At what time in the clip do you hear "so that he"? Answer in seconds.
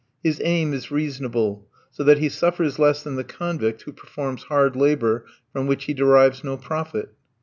1.91-2.27